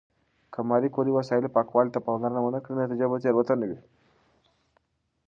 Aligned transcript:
که 0.53 0.59
ماري 0.69 0.89
کوري 0.95 1.11
د 1.13 1.17
وسایلو 1.19 1.53
پاکوالي 1.55 1.89
ته 1.93 1.99
پاملرنه 2.05 2.39
ونه 2.43 2.59
کړي، 2.63 2.73
نتیجه 2.77 3.05
به 3.11 3.17
تېروتنه 3.23 3.65
وي. 3.69 3.79